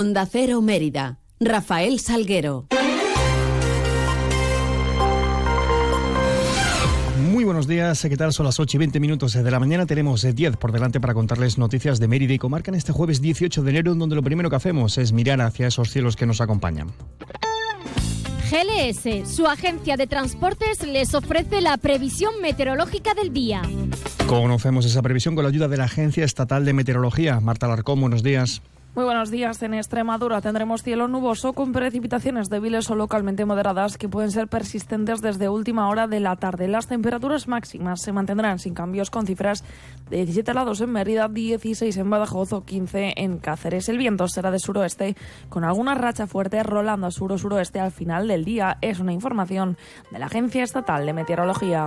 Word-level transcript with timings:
Onda 0.00 0.24
Cero 0.24 0.62
Mérida. 0.62 1.18
Rafael 1.40 2.00
Salguero. 2.00 2.68
Muy 7.30 7.44
buenos 7.44 7.68
días, 7.68 8.00
¿qué 8.00 8.16
tal? 8.16 8.32
Son 8.32 8.46
las 8.46 8.58
8 8.58 8.78
y 8.78 8.78
20 8.78 8.98
minutos 8.98 9.34
de 9.34 9.50
la 9.50 9.60
mañana. 9.60 9.84
Tenemos 9.84 10.22
10 10.22 10.56
por 10.56 10.72
delante 10.72 11.00
para 11.00 11.12
contarles 11.12 11.58
noticias 11.58 12.00
de 12.00 12.08
Mérida 12.08 12.32
y 12.32 12.38
Comarca 12.38 12.70
en 12.70 12.76
este 12.76 12.92
jueves 12.92 13.20
18 13.20 13.62
de 13.62 13.70
enero, 13.70 13.94
donde 13.94 14.16
lo 14.16 14.22
primero 14.22 14.48
que 14.48 14.56
hacemos 14.56 14.96
es 14.96 15.12
mirar 15.12 15.42
hacia 15.42 15.66
esos 15.66 15.90
cielos 15.90 16.16
que 16.16 16.24
nos 16.24 16.40
acompañan. 16.40 16.88
GLS, 18.50 19.28
su 19.30 19.46
agencia 19.48 19.98
de 19.98 20.06
transportes, 20.06 20.82
les 20.86 21.14
ofrece 21.14 21.60
la 21.60 21.76
previsión 21.76 22.40
meteorológica 22.40 23.12
del 23.12 23.34
día. 23.34 23.60
Conocemos 24.26 24.86
esa 24.86 25.02
previsión 25.02 25.34
con 25.34 25.44
la 25.44 25.50
ayuda 25.50 25.68
de 25.68 25.76
la 25.76 25.84
Agencia 25.84 26.24
Estatal 26.24 26.64
de 26.64 26.72
Meteorología. 26.72 27.38
Marta 27.40 27.68
Larcón, 27.68 28.00
buenos 28.00 28.22
días. 28.22 28.62
Muy 28.92 29.04
buenos 29.04 29.30
días. 29.30 29.62
En 29.62 29.72
Extremadura 29.72 30.40
tendremos 30.40 30.82
cielo 30.82 31.06
nuboso 31.06 31.52
con 31.52 31.70
precipitaciones 31.72 32.48
débiles 32.48 32.90
o 32.90 32.96
localmente 32.96 33.44
moderadas 33.44 33.96
que 33.96 34.08
pueden 34.08 34.32
ser 34.32 34.48
persistentes 34.48 35.20
desde 35.20 35.48
última 35.48 35.88
hora 35.88 36.08
de 36.08 36.18
la 36.18 36.34
tarde. 36.34 36.66
Las 36.66 36.88
temperaturas 36.88 37.46
máximas 37.46 38.02
se 38.02 38.10
mantendrán 38.10 38.58
sin 38.58 38.74
cambios 38.74 39.08
con 39.10 39.28
cifras 39.28 39.62
de 40.10 40.16
17 40.16 40.52
grados 40.52 40.80
en 40.80 40.90
Mérida, 40.90 41.28
16 41.28 41.96
en 41.96 42.10
Badajoz 42.10 42.52
o 42.52 42.64
15 42.64 43.14
en 43.16 43.38
Cáceres. 43.38 43.88
El 43.88 43.98
viento 43.98 44.26
será 44.26 44.50
de 44.50 44.58
suroeste 44.58 45.16
con 45.48 45.62
alguna 45.62 45.94
racha 45.94 46.26
fuerte 46.26 46.60
rolando 46.64 47.06
a 47.06 47.12
sur-suroeste 47.12 47.78
al 47.78 47.92
final 47.92 48.26
del 48.26 48.44
día. 48.44 48.76
Es 48.80 48.98
una 48.98 49.12
información 49.12 49.78
de 50.10 50.18
la 50.18 50.26
Agencia 50.26 50.64
Estatal 50.64 51.06
de 51.06 51.12
Meteorología. 51.12 51.86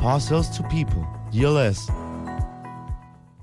Parcels 0.00 0.50
to 0.50 0.62
people. 0.68 1.06
GLS. 1.32 1.88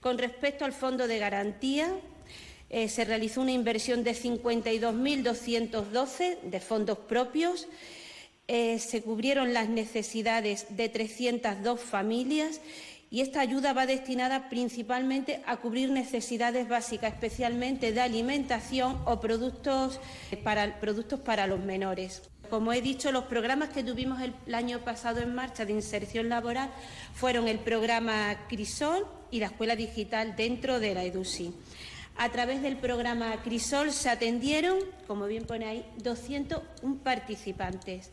Con 0.00 0.18
respecto 0.18 0.64
al 0.64 0.72
fondo 0.72 1.08
de 1.08 1.18
garantía, 1.18 1.88
eh, 2.68 2.88
se 2.88 3.04
realizó 3.04 3.42
una 3.42 3.52
inversión 3.52 4.02
de 4.04 4.12
52.212 4.12 6.40
de 6.42 6.60
fondos 6.60 6.98
propios. 6.98 7.66
Eh, 8.48 8.78
se 8.78 9.02
cubrieron 9.02 9.52
las 9.52 9.68
necesidades 9.68 10.66
de 10.70 10.88
302 10.88 11.80
familias 11.80 12.60
y 13.16 13.22
esta 13.22 13.40
ayuda 13.40 13.72
va 13.72 13.86
destinada 13.86 14.50
principalmente 14.50 15.42
a 15.46 15.56
cubrir 15.56 15.88
necesidades 15.88 16.68
básicas, 16.68 17.14
especialmente 17.14 17.90
de 17.92 18.02
alimentación 18.02 19.00
o 19.06 19.20
productos 19.20 19.98
para, 20.44 20.78
productos 20.80 21.20
para 21.20 21.46
los 21.46 21.60
menores. 21.60 22.20
Como 22.50 22.74
he 22.74 22.82
dicho, 22.82 23.12
los 23.12 23.24
programas 23.24 23.70
que 23.70 23.82
tuvimos 23.82 24.20
el, 24.20 24.54
año 24.54 24.80
pasado 24.80 25.22
en 25.22 25.34
marcha 25.34 25.64
de 25.64 25.72
inserción 25.72 26.28
laboral 26.28 26.68
fueron 27.14 27.48
el 27.48 27.58
programa 27.58 28.36
Crisol 28.50 29.06
y 29.30 29.40
la 29.40 29.46
Escuela 29.46 29.76
Digital 29.76 30.36
dentro 30.36 30.78
de 30.78 30.92
la 30.92 31.04
EDUSI. 31.04 31.54
A 32.18 32.28
través 32.28 32.60
del 32.60 32.76
programa 32.76 33.42
Crisol 33.42 33.92
se 33.92 34.10
atendieron, 34.10 34.78
como 35.06 35.24
bien 35.24 35.46
pone 35.46 35.64
ahí, 35.64 35.86
201 36.02 36.98
participantes. 37.02 38.10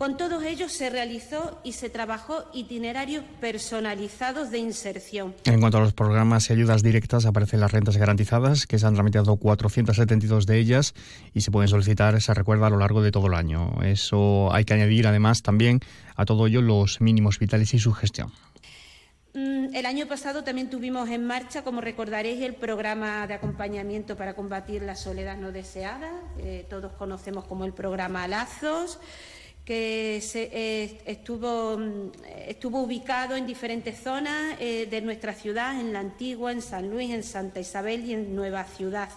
Con 0.00 0.16
todos 0.16 0.42
ellos 0.44 0.72
se 0.72 0.88
realizó 0.88 1.60
y 1.62 1.72
se 1.72 1.90
trabajó 1.90 2.46
itinerarios 2.54 3.22
personalizados 3.38 4.50
de 4.50 4.56
inserción. 4.56 5.34
En 5.44 5.60
cuanto 5.60 5.76
a 5.76 5.82
los 5.82 5.92
programas 5.92 6.48
y 6.48 6.54
ayudas 6.54 6.82
directas, 6.82 7.26
aparecen 7.26 7.60
las 7.60 7.70
rentas 7.70 7.98
garantizadas, 7.98 8.66
que 8.66 8.78
se 8.78 8.86
han 8.86 8.94
tramitado 8.94 9.36
472 9.36 10.46
de 10.46 10.58
ellas 10.58 10.94
y 11.34 11.42
se 11.42 11.50
pueden 11.50 11.68
solicitar, 11.68 12.18
se 12.22 12.32
recuerda, 12.32 12.68
a 12.68 12.70
lo 12.70 12.78
largo 12.78 13.02
de 13.02 13.10
todo 13.10 13.26
el 13.26 13.34
año. 13.34 13.74
Eso 13.82 14.50
hay 14.54 14.64
que 14.64 14.72
añadir, 14.72 15.06
además, 15.06 15.42
también 15.42 15.80
a 16.16 16.24
todo 16.24 16.46
ello 16.46 16.62
los 16.62 17.02
mínimos 17.02 17.38
vitales 17.38 17.74
y 17.74 17.78
su 17.78 17.92
gestión. 17.92 18.32
Mm, 19.34 19.74
el 19.74 19.84
año 19.84 20.06
pasado 20.06 20.42
también 20.44 20.70
tuvimos 20.70 21.10
en 21.10 21.26
marcha, 21.26 21.62
como 21.62 21.82
recordaréis, 21.82 22.40
el 22.40 22.54
programa 22.54 23.26
de 23.26 23.34
acompañamiento 23.34 24.16
para 24.16 24.32
combatir 24.32 24.80
la 24.80 24.96
soledad 24.96 25.36
no 25.36 25.52
deseada. 25.52 26.10
todos 26.70 26.92
conocemos 26.92 27.44
como 27.44 27.66
el 27.66 27.74
programa 27.74 28.26
Lazos 28.26 28.98
que 29.64 30.22
eh, 30.34 31.00
estuvo, 31.04 31.78
mm, 31.78 32.12
estuvo 32.46 32.80
ubicado 32.80 33.36
en 33.36 33.46
diferentes 33.46 34.00
zonas 34.00 34.56
eh, 34.58 34.86
de 34.90 35.00
nuestra 35.00 35.34
ciudad, 35.34 35.78
en 35.78 35.92
La 35.92 36.00
Antigua, 36.00 36.52
en 36.52 36.62
San 36.62 36.90
Luis, 36.90 37.10
en 37.10 37.22
Santa 37.22 37.60
Isabel 37.60 38.04
y 38.04 38.14
en 38.14 38.34
Nueva 38.34 38.64
Ciudad. 38.64 39.10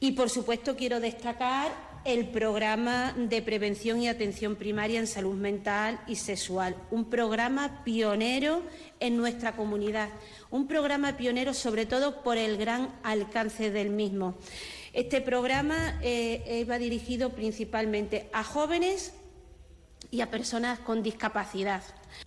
Y, 0.00 0.12
por 0.12 0.30
supuesto, 0.30 0.76
quiero 0.76 1.00
destacar 1.00 1.70
el 2.04 2.28
programa 2.28 3.14
de 3.16 3.42
prevención 3.42 4.00
y 4.00 4.08
atención 4.08 4.56
primaria 4.56 4.98
en 4.98 5.06
salud 5.06 5.36
mental 5.36 6.00
y 6.08 6.16
sexual, 6.16 6.74
un 6.90 7.08
programa 7.08 7.84
pionero 7.84 8.62
en 8.98 9.16
nuestra 9.16 9.54
comunidad, 9.54 10.08
un 10.50 10.66
programa 10.66 11.16
pionero 11.16 11.54
sobre 11.54 11.86
todo 11.86 12.22
por 12.22 12.38
el 12.38 12.56
gran 12.56 12.92
alcance 13.04 13.70
del 13.70 13.90
mismo. 13.90 14.34
Este 14.92 15.20
programa 15.20 16.00
eh, 16.02 16.66
va 16.68 16.78
dirigido 16.78 17.30
principalmente 17.30 18.28
a 18.32 18.42
jóvenes 18.42 19.12
y 20.12 20.20
a 20.20 20.30
personas 20.30 20.78
con 20.78 21.02
discapacidad. 21.02 21.82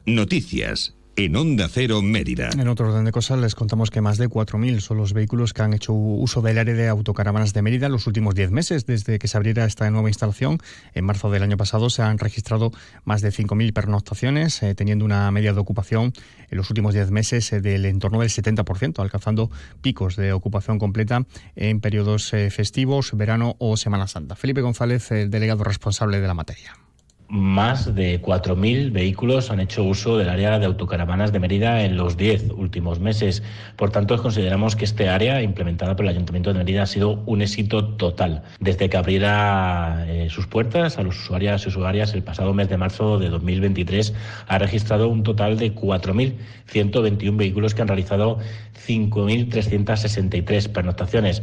Noticias 0.06 0.96
en 1.18 1.36
Onda 1.38 1.70
Cero 1.70 2.02
Mérida. 2.02 2.50
En 2.52 2.68
otro 2.68 2.90
orden 2.90 3.06
de 3.06 3.12
cosas 3.12 3.40
les 3.40 3.56
contamos 3.56 3.90
que 3.90 4.02
más 4.02 4.18
de 4.18 4.28
4.000 4.28 4.82
son 4.82 4.98
los 4.98 5.14
vehículos 5.14 5.54
que 5.54 5.62
han 5.62 5.74
hecho 5.74 5.94
uso 5.94 6.42
del 6.42 6.58
área 6.58 6.74
de 6.74 6.90
autocaravanas 6.90 7.54
de 7.54 7.62
Mérida 7.62 7.86
en 7.86 7.94
los 7.94 8.06
últimos 8.08 8.36
10 8.36 8.52
meses. 8.52 8.86
Desde 8.86 9.18
que 9.18 9.28
se 9.30 9.38
abriera 9.38 9.64
esta 9.66 9.90
nueva 9.92 10.10
instalación, 10.10 10.58
en 10.94 11.06
marzo 11.06 11.32
del 11.32 11.44
año 11.44 11.56
pasado, 11.56 11.90
se 11.90 12.02
han 12.02 12.18
registrado 12.18 12.72
más 13.06 13.22
de 13.22 13.30
5.000 13.30 13.72
pernoctaciones, 13.72 14.62
eh, 14.62 14.76
teniendo 14.76 15.06
una 15.06 15.32
media 15.32 15.54
de 15.54 15.60
ocupación 15.60 16.12
en 16.50 16.58
los 16.58 16.70
últimos 16.70 16.94
10 16.94 17.12
meses 17.12 17.54
eh, 17.54 17.62
del 17.62 17.86
entorno 17.86 18.20
del 18.20 18.30
70%, 18.30 19.00
alcanzando 19.00 19.50
picos 19.82 20.18
de 20.18 20.34
ocupación 20.34 20.80
completa 20.80 21.26
en 21.56 21.80
periodos 21.80 22.34
eh, 22.34 22.50
festivos, 22.50 23.12
verano 23.14 23.56
o 23.60 23.78
Semana 23.78 24.08
Santa. 24.08 24.36
Felipe 24.36 24.62
González, 24.62 25.12
el 25.12 25.30
delegado 25.30 25.64
responsable 25.64 26.20
de 26.20 26.28
la 26.28 26.34
materia. 26.34 26.85
Más 27.28 27.96
de 27.96 28.22
4.000 28.22 28.92
vehículos 28.92 29.50
han 29.50 29.60
hecho 29.60 29.84
uso 29.84 30.18
del 30.18 30.30
área 30.30 30.60
de 30.60 30.66
autocaravanas 30.66 31.32
de 31.32 31.40
Mérida 31.40 31.84
en 31.84 31.98
los 31.98 32.18
10 32.18 32.52
últimos 32.56 33.00
meses. 33.00 33.42
Por 33.76 33.90
tanto, 33.90 34.22
consideramos 34.22 34.76
que 34.76 34.86
este 34.86 35.10
área 35.10 35.42
implementada 35.42 35.96
por 35.96 36.06
el 36.06 36.10
Ayuntamiento 36.10 36.54
de 36.54 36.60
Mérida 36.60 36.84
ha 36.84 36.88
sido 36.88 37.24
un 37.26 37.42
éxito 37.42 37.86
total. 37.96 38.44
Desde 38.60 38.90
que 38.90 38.98
abriera 38.98 40.06
eh, 40.08 40.28
sus 40.30 40.48
puertas 40.48 40.98
a 40.98 41.04
los 41.04 41.20
usuarios 41.20 41.66
y 41.66 41.70
usuarias 41.70 42.14
el 42.14 42.24
pasado 42.24 42.54
mes 42.54 42.70
de 42.70 42.78
marzo 42.78 43.18
de 43.18 43.30
2023, 43.30 44.14
ha 44.48 44.58
registrado 44.58 45.10
un 45.10 45.24
total 45.24 45.58
de 45.58 45.74
4.121 45.74 47.38
vehículos 47.38 47.74
que 47.74 47.82
han 47.82 47.88
realizado 47.88 48.40
5.363 48.88 50.72
pernoctaciones, 50.72 51.42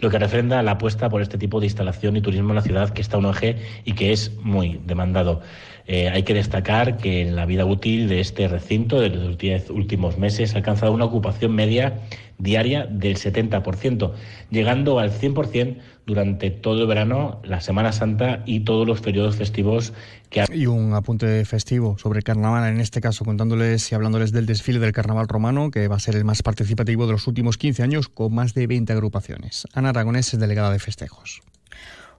lo 0.00 0.10
que 0.10 0.18
refrenda 0.18 0.62
la 0.62 0.72
apuesta 0.72 1.08
por 1.08 1.22
este 1.22 1.38
tipo 1.38 1.60
de 1.60 1.66
instalación 1.66 2.16
y 2.16 2.20
turismo 2.20 2.50
en 2.50 2.56
la 2.56 2.62
ciudad 2.62 2.90
que 2.90 3.00
está 3.00 3.18
un 3.18 3.26
eje 3.26 3.56
y 3.84 3.92
que 3.94 4.12
es 4.12 4.32
muy 4.42 4.80
Eh, 5.86 6.08
hay 6.08 6.22
que 6.22 6.34
destacar 6.34 6.96
que 6.96 7.24
la 7.24 7.44
vida 7.44 7.64
útil 7.64 8.08
de 8.08 8.20
este 8.20 8.46
recinto 8.46 9.00
de 9.00 9.10
los 9.10 9.36
10 9.36 9.70
últimos 9.70 10.16
meses 10.16 10.54
ha 10.54 10.58
alcanzado 10.58 10.92
una 10.92 11.04
ocupación 11.04 11.54
media 11.54 12.00
diaria 12.38 12.86
del 12.86 13.16
70%, 13.16 14.12
llegando 14.50 14.98
al 14.98 15.12
100% 15.12 15.78
durante 16.06 16.50
todo 16.50 16.82
el 16.82 16.86
verano, 16.86 17.40
la 17.44 17.60
Semana 17.60 17.92
Santa 17.92 18.42
y 18.46 18.60
todos 18.60 18.86
los 18.86 19.00
periodos 19.00 19.36
festivos 19.36 19.92
que 20.30 20.44
Y 20.52 20.66
un 20.66 20.94
apunte 20.94 21.44
festivo 21.44 21.96
sobre 21.98 22.22
carnaval, 22.22 22.72
en 22.72 22.80
este 22.80 23.00
caso 23.00 23.24
contándoles 23.24 23.90
y 23.90 23.94
hablándoles 23.94 24.32
del 24.32 24.46
desfile 24.46 24.78
del 24.78 24.92
carnaval 24.92 25.28
romano, 25.28 25.70
que 25.70 25.86
va 25.88 25.96
a 25.96 26.00
ser 26.00 26.16
el 26.16 26.24
más 26.24 26.42
participativo 26.42 27.06
de 27.06 27.12
los 27.12 27.26
últimos 27.26 27.58
15 27.58 27.82
años, 27.82 28.08
con 28.08 28.34
más 28.34 28.54
de 28.54 28.66
20 28.66 28.92
agrupaciones. 28.92 29.66
Ana 29.72 29.90
Aragonés 29.90 30.32
es 30.32 30.40
delegada 30.40 30.72
de 30.72 30.78
festejos 30.78 31.42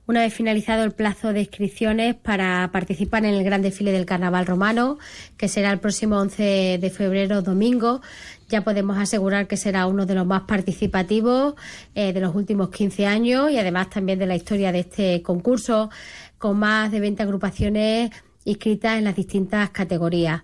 una 0.06 0.22
vez 0.22 0.34
finalizado 0.34 0.84
el 0.84 0.92
plazo 0.92 1.32
de 1.32 1.42
inscripciones 1.42 2.16
para 2.16 2.70
participar 2.72 3.26
en 3.26 3.34
el 3.36 3.44
gran 3.44 3.62
desfile 3.62 3.92
del 3.92 4.06
Carnaval 4.06 4.46
Romano, 4.46 4.98
que 5.38 5.48
será 5.48 5.72
el 5.72 5.80
próximo 5.80 6.18
11 6.18 6.78
de 6.82 6.90
febrero, 6.90 7.42
domingo. 7.42 8.02
Ya 8.50 8.64
podemos 8.64 8.98
asegurar 8.98 9.48
que 9.48 9.56
será 9.56 9.88
uno 9.88 10.06
de 10.06 10.16
los 10.16 10.26
más 10.26 10.42
participativos 10.42 11.56
eh, 11.96 12.12
de 12.12 12.20
los 12.20 12.36
últimos 12.36 12.70
15 12.70 13.08
años 13.08 13.52
y 13.52 13.58
además 13.58 13.90
también 13.90 14.20
de 14.20 14.26
la 14.26 14.36
historia 14.36 14.72
de 14.72 14.80
este 14.80 15.22
concurso, 15.22 15.90
con 16.38 16.60
más 16.60 16.92
de 16.92 17.00
20 17.00 17.24
agrupaciones 17.24 18.12
inscritas 18.46 18.98
en 18.98 19.04
las 19.04 19.16
distintas 19.16 19.70
categorías 19.70 20.44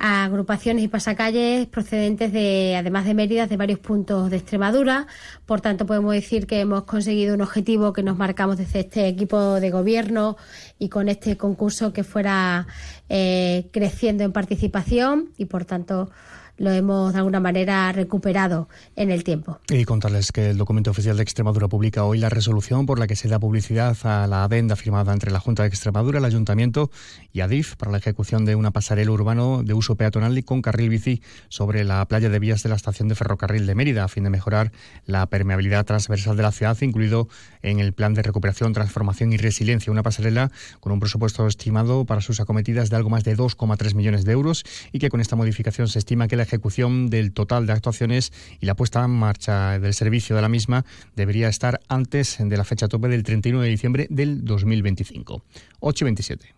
agrupaciones 0.00 0.82
y 0.82 0.88
pasacalles 0.88 1.66
procedentes 1.66 2.32
de, 2.32 2.74
además 2.76 3.04
de 3.04 3.12
Mérida, 3.12 3.46
de 3.46 3.56
varios 3.58 3.78
puntos 3.78 4.30
de 4.30 4.38
Extremadura. 4.38 5.06
Por 5.44 5.60
tanto, 5.60 5.84
podemos 5.84 6.14
decir 6.14 6.46
que 6.46 6.60
hemos 6.60 6.84
conseguido 6.84 7.34
un 7.34 7.42
objetivo 7.42 7.92
que 7.92 8.02
nos 8.02 8.16
marcamos 8.16 8.56
desde 8.56 8.80
este 8.80 9.06
equipo 9.08 9.60
de 9.60 9.70
gobierno 9.70 10.38
y 10.78 10.88
con 10.88 11.10
este 11.10 11.36
concurso 11.36 11.92
que 11.92 12.02
fuera 12.02 12.66
eh, 13.10 13.68
creciendo 13.72 14.24
en 14.24 14.32
participación 14.32 15.30
y, 15.36 15.44
por 15.44 15.66
tanto, 15.66 16.10
lo 16.60 16.70
hemos 16.72 17.14
de 17.14 17.18
alguna 17.18 17.40
manera 17.40 17.90
recuperado 17.90 18.68
en 18.94 19.10
el 19.10 19.24
tiempo. 19.24 19.58
Y 19.70 19.86
contarles 19.86 20.30
que 20.30 20.50
el 20.50 20.58
documento 20.58 20.90
oficial 20.90 21.16
de 21.16 21.22
Extremadura 21.22 21.68
publica 21.68 22.04
hoy 22.04 22.18
la 22.18 22.28
resolución 22.28 22.84
por 22.84 22.98
la 22.98 23.06
que 23.06 23.16
se 23.16 23.28
da 23.28 23.38
publicidad 23.38 23.96
a 24.02 24.26
la 24.26 24.44
adenda 24.44 24.76
firmada 24.76 25.14
entre 25.14 25.30
la 25.30 25.40
Junta 25.40 25.62
de 25.62 25.70
Extremadura, 25.70 26.18
el 26.18 26.24
Ayuntamiento 26.26 26.90
y 27.32 27.40
ADIF 27.40 27.76
para 27.76 27.90
la 27.90 27.96
ejecución 27.96 28.44
de 28.44 28.56
una 28.56 28.72
pasarela 28.72 29.10
urbano 29.10 29.62
de 29.62 29.72
uso 29.72 29.94
peatonal 29.94 30.36
y 30.36 30.42
con 30.42 30.60
carril 30.60 30.90
bici 30.90 31.22
sobre 31.48 31.82
la 31.82 32.06
playa 32.06 32.28
de 32.28 32.38
vías 32.38 32.62
de 32.62 32.68
la 32.68 32.76
estación 32.76 33.08
de 33.08 33.14
ferrocarril 33.14 33.66
de 33.66 33.74
Mérida 33.74 34.04
a 34.04 34.08
fin 34.08 34.24
de 34.24 34.30
mejorar 34.30 34.70
la 35.06 35.26
permeabilidad 35.28 35.86
transversal 35.86 36.36
de 36.36 36.42
la 36.42 36.52
ciudad, 36.52 36.76
incluido 36.82 37.28
en 37.62 37.80
el 37.80 37.94
plan 37.94 38.12
de 38.12 38.20
recuperación, 38.20 38.74
transformación 38.74 39.32
y 39.32 39.38
resiliencia. 39.38 39.90
Una 39.90 40.02
pasarela 40.02 40.50
con 40.80 40.92
un 40.92 41.00
presupuesto 41.00 41.46
estimado 41.46 42.04
para 42.04 42.20
sus 42.20 42.38
acometidas 42.38 42.90
de 42.90 42.96
algo 42.96 43.08
más 43.08 43.24
de 43.24 43.34
2,3 43.34 43.94
millones 43.94 44.26
de 44.26 44.32
euros 44.32 44.62
y 44.92 44.98
que 44.98 45.08
con 45.08 45.22
esta 45.22 45.36
modificación 45.36 45.88
se 45.88 45.98
estima 45.98 46.28
que 46.28 46.36
la 46.36 46.49
ejecución 46.50 47.10
del 47.10 47.32
total 47.32 47.66
de 47.66 47.72
actuaciones 47.72 48.32
y 48.60 48.66
la 48.66 48.74
puesta 48.74 49.04
en 49.04 49.10
marcha 49.10 49.78
del 49.78 49.94
servicio 49.94 50.34
de 50.34 50.42
la 50.42 50.48
misma 50.48 50.84
debería 51.14 51.48
estar 51.48 51.80
antes 51.88 52.38
de 52.40 52.56
la 52.56 52.64
fecha 52.64 52.88
tope 52.88 53.08
del 53.08 53.22
31 53.22 53.60
de 53.60 53.68
diciembre 53.68 54.06
del 54.10 54.44
2025. 54.44 55.42
8 55.80 56.04
y 56.04 56.06
27. 56.06 56.54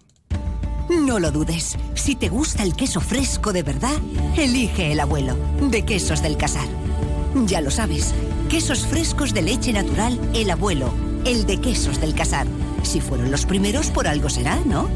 No 1.06 1.18
lo 1.18 1.30
dudes. 1.30 1.76
Si 1.94 2.16
te 2.16 2.28
gusta 2.28 2.62
el 2.62 2.74
queso 2.74 3.00
fresco 3.00 3.52
de 3.52 3.62
verdad, 3.62 3.96
elige 4.36 4.92
el 4.92 5.00
abuelo, 5.00 5.36
de 5.60 5.84
Quesos 5.84 6.22
del 6.22 6.36
Casar. 6.36 6.66
Ya 7.46 7.60
lo 7.60 7.70
sabes, 7.70 8.14
quesos 8.50 8.86
frescos 8.86 9.32
de 9.32 9.42
leche 9.42 9.72
natural, 9.72 10.18
el 10.34 10.50
abuelo, 10.50 10.92
el 11.24 11.46
de 11.46 11.60
Quesos 11.60 12.00
del 12.00 12.14
Casar. 12.14 12.46
Si 12.82 13.00
fueron 13.00 13.30
los 13.30 13.46
primeros, 13.46 13.90
por 13.90 14.06
algo 14.06 14.28
será, 14.28 14.58
¿no? 14.66 14.88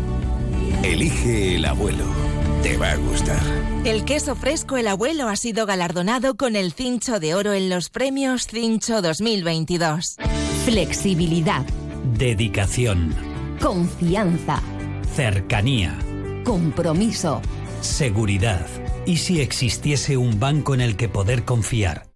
Elige 0.83 1.57
el 1.57 1.65
abuelo 1.65 2.26
te 2.67 2.77
va 2.77 2.91
a 2.91 2.97
gustar. 2.97 3.41
El 3.85 4.05
queso 4.05 4.35
fresco 4.35 4.77
El 4.77 4.89
Abuelo 4.89 5.29
ha 5.29 5.37
sido 5.37 5.67
galardonado 5.67 6.37
con 6.37 6.57
el 6.57 6.73
Cincho 6.73 7.21
de 7.21 7.35
Oro 7.35 7.53
en 7.53 7.71
los 7.71 7.91
premios 7.91 8.49
Cincho 8.49 9.03
2022. 9.03 10.17
Flexibilidad. 10.65 11.65
Dedicación. 12.19 13.15
Confianza. 13.61 14.61
Cercanía. 15.15 15.97
Compromiso. 16.45 17.41
Seguridad. 17.83 18.67
¿Y 19.07 19.19
si 19.19 19.41
existiese 19.41 20.17
un 20.17 20.41
banco 20.41 20.75
en 20.75 20.81
el 20.81 20.97
que 20.97 21.09
poder 21.09 21.45
confiar? 21.45 22.09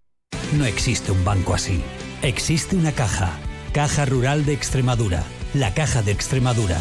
No 0.59 0.65
existe 0.65 1.13
un 1.13 1.25
banco 1.25 1.55
así. 1.55 1.81
Existe 2.23 2.75
una 2.75 2.91
caja. 2.91 3.31
Caja 3.73 4.05
Rural 4.05 4.45
de 4.45 4.55
Extremadura. 4.55 5.23
La 5.55 5.75
Caja 5.75 6.03
de 6.03 6.11
Extremadura 6.11 6.81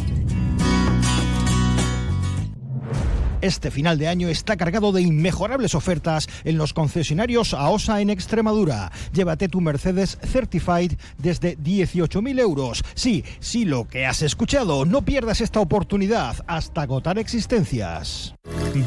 Este 3.41 3.71
final 3.71 3.97
de 3.97 4.07
año 4.07 4.29
está 4.29 4.55
cargado 4.55 4.91
de 4.91 5.01
inmejorables 5.01 5.73
ofertas 5.73 6.27
en 6.43 6.57
los 6.57 6.73
concesionarios 6.73 7.53
AOSA 7.53 8.01
en 8.01 8.11
Extremadura. 8.11 8.91
Llévate 9.13 9.49
tu 9.49 9.61
Mercedes 9.61 10.19
Certified 10.23 10.93
desde 11.17 11.57
18.000 11.57 12.39
euros. 12.39 12.83
Sí, 12.93 13.25
sí, 13.39 13.65
lo 13.65 13.87
que 13.87 14.05
has 14.05 14.21
escuchado. 14.21 14.85
No 14.85 15.01
pierdas 15.01 15.41
esta 15.41 15.59
oportunidad 15.59 16.35
hasta 16.45 16.83
agotar 16.83 17.17
existencias. 17.17 18.35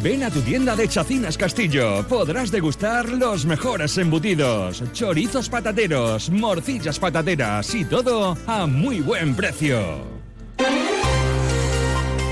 Ven 0.03 0.23
a 0.23 0.31
tu 0.31 0.41
tienda 0.41 0.77
de 0.77 0.89
Chacinas 0.89 1.37
Castillo. 1.37 2.07
Podrás 2.09 2.51
degustar 2.51 3.09
los 3.09 3.45
mejores 3.47 3.99
embutidos, 3.99 4.83
chorizos 4.93 5.49
patateros, 5.49 6.31
morcillas 6.31 6.99
patateras 6.99 7.75
y 7.75 7.85
todo 7.85 8.37
a 8.47 8.67
muy 8.67 9.01
buen 9.01 9.35
precio. 9.35 10.14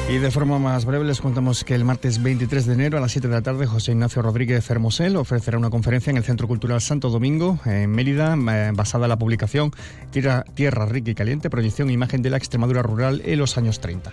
Y 0.09 0.19
de 0.19 0.31
forma 0.31 0.59
más 0.59 0.85
breve 0.85 1.05
les 1.05 1.21
contamos 1.21 1.65
que 1.65 1.75
el 1.75 1.85
martes 1.85 2.23
23 2.23 2.67
de 2.67 2.75
enero 2.75 2.99
a 2.99 3.01
las 3.01 3.13
7 3.13 3.29
de 3.29 3.35
la 3.35 3.43
tarde 3.43 3.67
José 3.67 3.93
Ignacio 3.93 4.21
Rodríguez 4.21 4.65
Fermosel 4.65 5.17
ofrecerá 5.17 5.57
una 5.57 5.71
conferencia 5.71 6.11
en 6.11 6.19
el 6.19 6.25
Centro 6.25 6.47
Cultural 6.49 6.81
Santo 6.81 7.09
Domingo, 7.09 7.59
en 7.65 7.91
Mérida, 7.91 8.37
eh, 8.37 8.73
basada 8.75 9.07
en 9.07 9.11
la 9.11 9.19
publicación 9.19 9.73
Tierra, 10.11 10.45
Tierra 10.55 10.87
Rica 10.87 11.13
y 11.13 11.15
Caliente, 11.15 11.49
proyección 11.49 11.89
e 11.89 11.93
imagen 11.93 12.21
de 12.21 12.31
la 12.31 12.37
Extremadura 12.37 12.83
rural 12.83 13.23
en 13.25 13.39
los 13.39 13.57
años 13.57 13.81
30. 13.81 14.13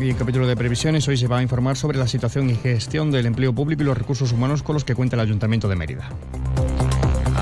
Y 0.00 0.10
en 0.10 0.16
capítulo 0.16 0.46
de 0.46 0.56
previsiones 0.56 1.06
hoy 1.06 1.16
se 1.16 1.28
va 1.28 1.38
a 1.38 1.42
informar 1.42 1.76
sobre 1.76 1.98
la 1.98 2.08
situación 2.08 2.48
y 2.50 2.56
gestión 2.56 3.10
del 3.10 3.26
empleo 3.26 3.52
público 3.52 3.82
y 3.82 3.86
los 3.86 3.98
recursos 3.98 4.32
humanos 4.32 4.62
con 4.62 4.74
los 4.74 4.84
que 4.84 4.94
cuenta 4.94 5.16
el 5.16 5.20
Ayuntamiento 5.20 5.68
de 5.68 5.76
Mérida. 5.76 6.08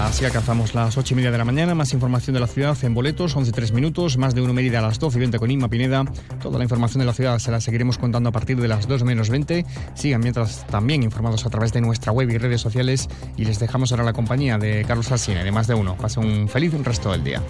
Así 0.01 0.25
alcanzamos 0.25 0.75
las 0.75 0.97
8 0.97 1.13
y 1.13 1.17
media 1.17 1.31
de 1.31 1.37
la 1.37 1.45
mañana. 1.45 1.75
Más 1.75 1.93
información 1.93 2.33
de 2.33 2.41
la 2.41 2.47
ciudad 2.47 2.77
en 2.83 2.95
boletos, 2.95 3.37
11 3.37 3.73
minutos. 3.75 4.17
Más 4.17 4.35
de 4.35 4.41
1 4.41 4.53
Mérida 4.55 4.79
a 4.79 4.83
las 4.83 4.99
12 4.99 5.19
y 5.19 5.21
20 5.21 5.39
con 5.39 5.51
Inma 5.51 5.69
Pineda. 5.69 6.05
Toda 6.41 6.57
la 6.57 6.65
información 6.65 7.01
de 7.01 7.05
la 7.05 7.13
ciudad 7.13 7.39
se 7.39 7.51
la 7.51 7.61
seguiremos 7.61 7.99
contando 7.99 8.31
a 8.31 8.33
partir 8.33 8.59
de 8.59 8.67
las 8.67 8.89
2 8.89 9.05
menos 9.05 9.29
20. 9.29 9.67
Sigan 9.95 10.23
mientras 10.23 10.67
también 10.69 11.03
informados 11.03 11.45
a 11.45 11.51
través 11.51 11.75
de 11.75 11.83
nuestra 11.83 12.13
web 12.13 12.31
y 12.31 12.39
redes 12.39 12.63
sociales. 12.63 13.09
Y 13.37 13.45
les 13.45 13.59
dejamos 13.59 13.93
ahora 13.93 14.05
la 14.05 14.15
compañía 14.15 14.57
de 14.57 14.87
Carlos 14.89 15.13
Alsina 15.13 15.43
y 15.43 15.45
de 15.45 15.53
más 15.53 15.67
de 15.67 15.75
uno. 15.75 15.97
Pasen 15.97 16.25
un 16.25 16.49
feliz 16.49 16.73
resto 16.83 17.13
del 17.13 17.23
día. 17.23 17.43